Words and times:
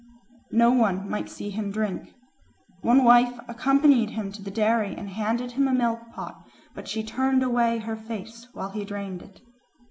No 0.51 0.71
one 0.71 1.07
might 1.07 1.29
see 1.29 1.51
him 1.51 1.69
drink. 1.69 2.15
One 2.81 3.03
wife 3.03 3.37
accompanied 3.47 4.09
him 4.09 4.31
to 4.31 4.41
the 4.41 4.49
dairy 4.49 4.95
and 4.95 5.07
handed 5.11 5.51
him 5.51 5.65
the 5.65 5.73
milk 5.73 6.11
pot, 6.11 6.43
but 6.73 6.87
she 6.87 7.03
turned 7.03 7.43
away 7.43 7.77
her 7.77 7.95
face 7.95 8.47
while 8.53 8.71
he 8.71 8.83
drained 8.83 9.21
it. 9.21 9.41